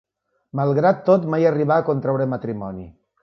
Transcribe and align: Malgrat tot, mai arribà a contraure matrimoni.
Malgrat 0.59 1.03
tot, 1.09 1.27
mai 1.35 1.45
arribà 1.51 1.77
a 1.81 1.87
contraure 1.91 2.29
matrimoni. 2.35 2.89